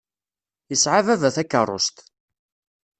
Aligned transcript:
Yesɛa 0.69 1.01
baba 1.07 1.29
takeṛṛust. 1.35 1.97